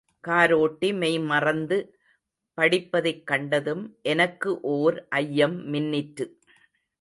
காரோட்டி 0.27 0.93
மெய்மறந்து 0.93 1.77
படிப்பதைக் 2.57 3.23
கண்டதும், 3.23 3.97
எனக்கு 4.01 4.61
ஓர் 4.61 5.07
ஐயம் 5.09 5.73
மின்னிற்று. 5.73 6.25